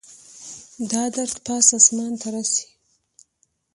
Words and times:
دا 0.91 1.03
درد 1.15 1.35
پاس 1.45 1.67
اسمان 1.79 2.13
ته 2.21 2.27
رسي 2.35 2.67